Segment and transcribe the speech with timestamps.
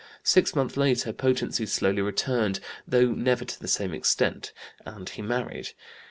[0.23, 4.51] Six months later potency slowly returned, though never to the same extent,
[4.83, 5.73] and he married.